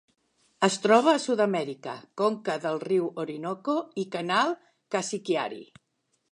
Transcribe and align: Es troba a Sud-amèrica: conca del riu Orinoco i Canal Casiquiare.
Es 0.67 0.77
troba 0.85 1.11
a 1.17 1.21
Sud-amèrica: 1.25 1.93
conca 2.23 2.57
del 2.65 2.81
riu 2.85 3.05
Orinoco 3.25 3.77
i 4.05 4.09
Canal 4.19 4.59
Casiquiare. 4.97 5.65